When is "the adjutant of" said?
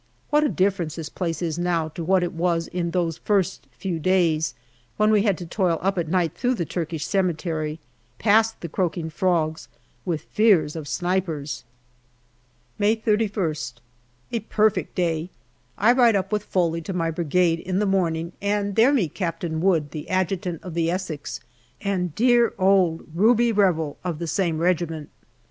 19.91-20.73